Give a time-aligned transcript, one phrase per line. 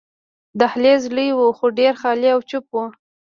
[0.59, 2.83] دهلېز لوی وو، خو ډېر خالي او چوپ وو.